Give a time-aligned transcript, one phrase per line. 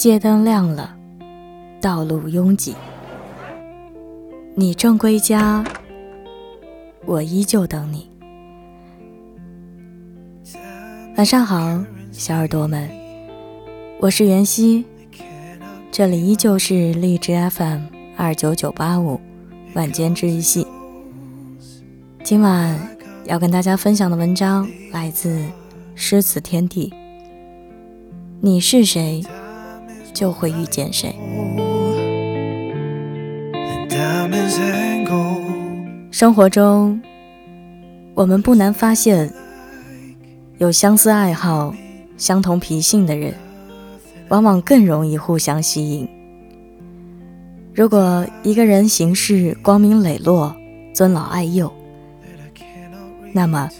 [0.00, 0.96] 街灯亮了，
[1.78, 2.74] 道路拥挤。
[4.54, 5.62] 你正归家，
[7.04, 8.08] 我依旧等你。
[11.18, 12.88] 晚上好，小耳朵们，
[14.00, 14.86] 我是袁熙，
[15.92, 17.80] 这里依旧是荔枝 FM
[18.16, 19.20] 二九九八五
[19.74, 20.66] 晚间治愈系。
[22.24, 25.44] 今晚要跟大家分享的文章来自
[25.94, 26.90] 诗词天地。
[28.40, 29.22] 你是谁，
[30.12, 31.14] 就会遇见谁。
[36.10, 37.00] 生活中，
[38.14, 39.32] 我们不难发现，
[40.58, 41.74] 有相似爱好、
[42.16, 43.34] 相同脾性的人，
[44.28, 46.08] 往往更容易互相吸引。
[47.74, 50.54] 如果一个人行事光明磊落、
[50.92, 51.72] 尊老爱幼，
[53.32, 53.70] 那么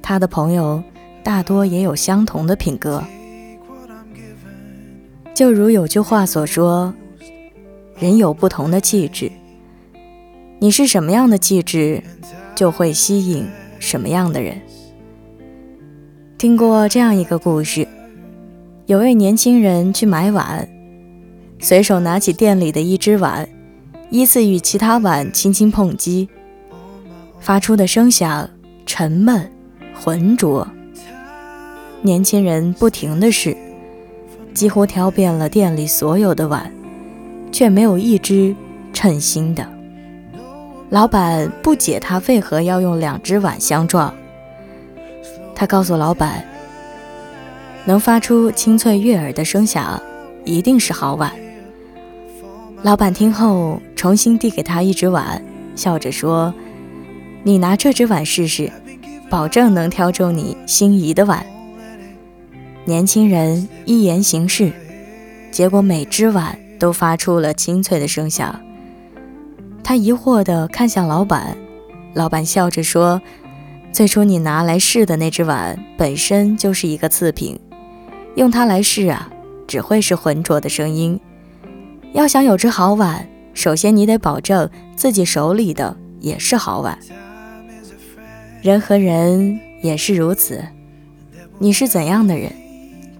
[0.00, 0.82] 他的朋友
[1.24, 3.02] 大多也有相同的品格。
[5.34, 6.94] 就如有句话所说
[7.98, 9.30] ：“人有不同的气质。”
[10.60, 12.02] 你是什么样的气质，
[12.54, 13.44] 就会吸引
[13.80, 14.60] 什么样的人。
[16.38, 17.88] 听过这样一个故事：
[18.86, 20.68] 有位年轻人去买碗，
[21.58, 23.48] 随手拿起店里的一只碗，
[24.10, 26.28] 依次与其他碗轻轻碰击，
[27.40, 28.48] 发出的声响
[28.84, 29.50] 沉闷
[29.94, 30.68] 浑浊。
[32.02, 33.56] 年轻人不停的试，
[34.54, 36.70] 几乎挑遍了店里所有的碗，
[37.50, 38.54] 却没有一只
[38.92, 39.66] 称心的。
[40.90, 44.14] 老板不解他为何要用两只碗相撞。
[45.54, 46.44] 他告诉老板，
[47.84, 50.00] 能发出清脆悦耳的声响，
[50.44, 51.32] 一定是好碗。
[52.82, 55.42] 老板听后，重新递给他一只碗，
[55.76, 56.52] 笑着说
[57.44, 58.70] ：“你拿这只碗试试，
[59.30, 61.46] 保证能挑中你心仪的碗。”
[62.84, 64.72] 年轻人一言行事，
[65.52, 68.60] 结果每只碗都发出了清脆的声响。
[69.84, 71.56] 他疑惑地看向老板，
[72.14, 73.22] 老板笑着说
[73.92, 77.58] ：“最初你拿来试的那只碗本身就是一个次品，
[78.34, 79.30] 用它来试啊，
[79.68, 81.20] 只会是浑浊的声音。
[82.12, 86.98] 要想有只好碗，首先你得保证自己手里的也是好碗。
[88.60, 90.64] 人和人也是如此，
[91.58, 92.52] 你是怎样的人，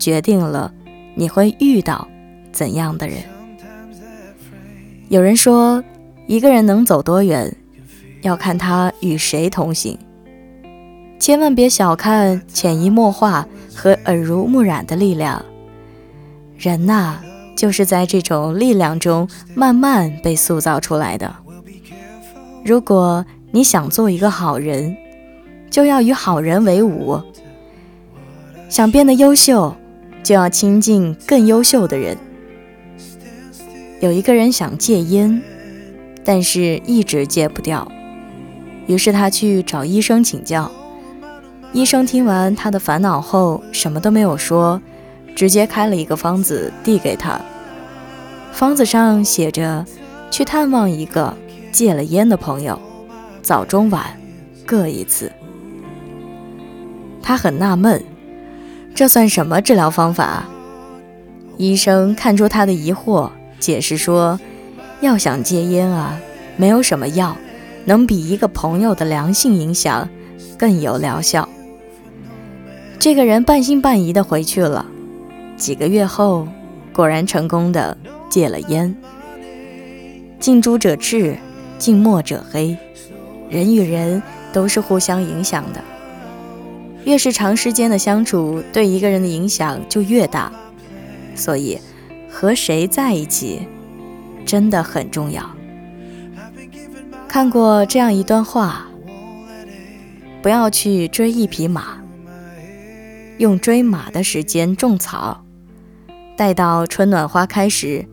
[0.02, 0.72] 决定了
[1.14, 2.08] 你会遇到
[2.50, 3.18] 怎样的人。
[5.08, 5.82] 有人说。”
[6.28, 7.54] 一个人能走多远，
[8.22, 9.98] 要看他与谁同行。
[11.18, 15.44] 千万别小看潜移默化和耳濡目染的力量。
[16.56, 17.16] 人呐，
[17.56, 21.34] 就是在这种力量中慢慢被塑造出来的。
[22.64, 24.96] 如果你想做一个好人，
[25.70, 27.20] 就要与好人为伍；
[28.70, 29.74] 想变得优秀，
[30.22, 32.16] 就要亲近更优秀的人。
[34.00, 35.42] 有一个人想戒烟。
[36.24, 37.90] 但是一直戒不掉，
[38.86, 40.70] 于是他去找医生请教。
[41.72, 44.80] 医生听完他的烦恼后，什么都没有说，
[45.34, 47.40] 直接开了一个方子递给他。
[48.52, 49.84] 方子上写着：
[50.30, 51.36] 去探望一个
[51.72, 52.78] 戒了烟的朋友，
[53.42, 54.16] 早中晚
[54.64, 55.32] 各一次。
[57.20, 58.00] 他很纳闷，
[58.94, 60.44] 这算什么治疗方法？
[61.56, 64.38] 医生看出他的疑惑，解释说。
[65.00, 66.16] 要想戒烟啊，
[66.56, 67.36] 没有什么药
[67.84, 70.08] 能比一个朋友的良性影响
[70.56, 71.48] 更有疗效。
[73.00, 74.86] 这个人半信半疑的回去了，
[75.56, 76.46] 几个月后，
[76.92, 77.98] 果然成功的
[78.30, 78.94] 戒了烟。
[80.38, 81.36] 近朱者赤，
[81.78, 82.76] 近墨者黑，
[83.50, 84.22] 人与人
[84.52, 85.80] 都是互相影响的，
[87.04, 90.52] 越是长时间的相处，对一个人的影响就越大。
[91.34, 91.78] 所以，
[92.30, 93.66] 和谁在一起？
[94.44, 95.48] 真的很重要。
[97.28, 98.86] 看过这样一段话：
[100.42, 101.98] 不要去追一匹马，
[103.38, 105.44] 用追马的时间种草，
[106.36, 108.04] 待到春暖花开时，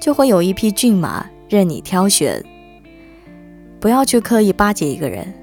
[0.00, 2.44] 就会有一匹骏马任你挑选。
[3.80, 5.34] 不要去刻意巴结一个人，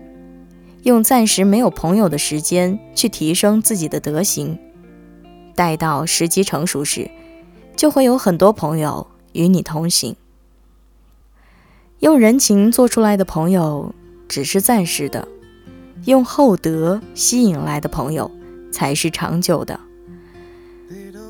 [0.83, 4.57] 用暂时没有朋友的时间去提升自己的德行，
[5.55, 7.09] 待到时机成熟时，
[7.75, 9.07] 就会有很多朋友。
[9.33, 10.15] 与你同行，
[11.99, 13.93] 用人情做出来的朋友
[14.27, 15.27] 只是暂时的，
[16.05, 18.31] 用厚德吸引来的朋友
[18.71, 19.79] 才是长久的。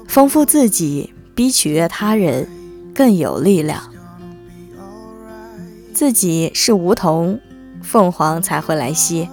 [0.07, 2.47] 丰富自己比取悦他人
[2.95, 3.91] 更有力量。
[5.93, 7.41] 自己是梧桐，
[7.81, 9.27] 凤凰才会来栖；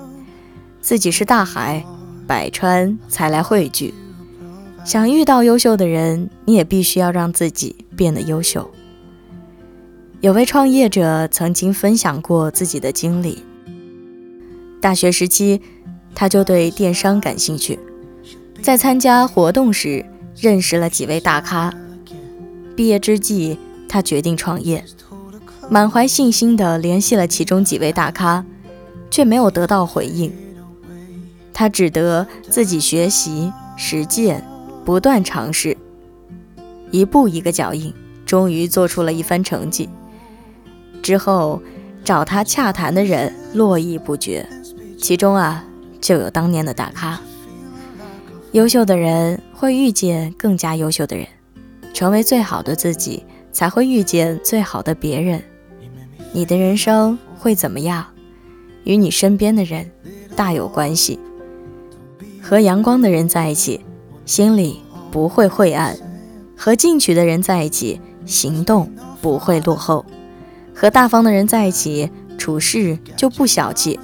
[0.87, 1.85] 自己是大海，
[2.29, 3.93] 百川才来汇聚。
[4.85, 8.71] 想遇到优秀的人，你也必须要让自己变得优秀。
[10.21, 13.43] 有位创业者曾经分享过自己的经历。
[14.81, 15.61] 大学时期，
[16.15, 17.81] 他就对电商感兴趣，
[18.63, 20.07] 在参加活动时
[20.41, 21.75] 认识了几位大咖。
[22.77, 23.59] 毕业之际，
[23.89, 24.85] 他决定创业，
[25.69, 28.45] 满怀信心地联系了其中几位大咖，
[29.11, 30.33] 却没有得到回应。
[31.59, 34.45] 他只得自己学习、实践，
[34.85, 35.75] 不断尝试，
[36.91, 37.95] 一步一个脚印，
[38.27, 39.89] 终于做出了一番成绩。
[41.03, 41.63] 之后，
[42.05, 44.47] 找他洽谈的人络绎不绝。
[44.99, 45.65] 其中啊，
[45.99, 47.19] 就有当年的大咖。
[48.53, 51.27] 优秀的人会遇见更加优秀的人，
[51.95, 55.43] 成为最好的自己，才会遇见最好的别人。
[56.33, 58.05] 你的人生会怎么样，
[58.85, 59.91] 与你身边的人
[60.37, 61.19] 大有关系。
[62.49, 63.81] 和阳光的人在一起，
[64.25, 65.97] 心里不会晦暗；
[66.57, 68.89] 和进取的人在一起，行动
[69.21, 70.05] 不会落后；
[70.73, 72.09] 和大方的人在一起，
[72.39, 73.99] 处事就不小气。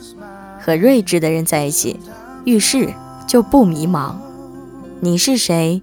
[0.60, 2.00] 和睿智的人在一起，
[2.44, 2.92] 遇事
[3.28, 4.16] 就不迷茫。
[4.98, 5.80] 你是谁，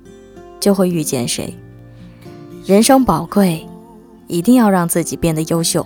[0.59, 1.55] 就会遇见谁。
[2.65, 3.65] 人生宝贵，
[4.27, 5.85] 一定要让自己变得优秀，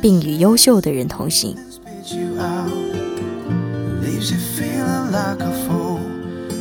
[0.00, 1.54] 并与优秀的人同行。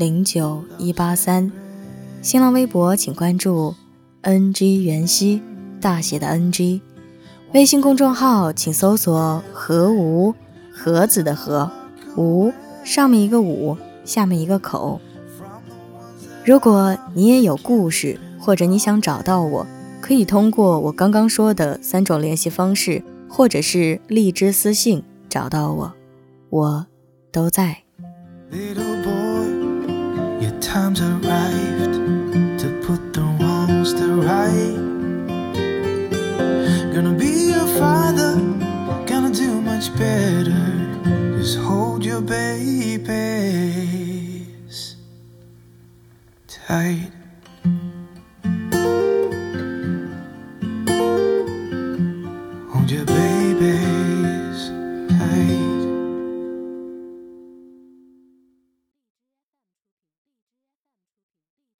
[0.00, 1.52] 零九一八三，
[2.22, 3.74] 新浪微博请关注
[4.22, 5.42] NG 袁熙，
[5.78, 6.80] 大写的 NG。
[7.52, 10.34] 微信公众号请搜索“何无
[10.72, 11.70] 盒子”的“何
[12.16, 12.50] 无”，
[12.82, 13.76] 上面一个“五”，
[14.06, 14.98] 下面一个“口”。
[16.46, 19.66] 如果你也有故事，或者你想找到我，
[20.00, 25.92] 可以通过我刚刚说的三种联系方式，或者是荔枝私信找到我，
[26.48, 26.86] 我
[27.30, 27.82] 都在。
[30.60, 31.79] times arrive.